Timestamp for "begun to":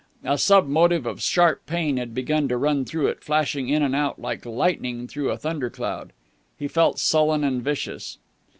2.15-2.57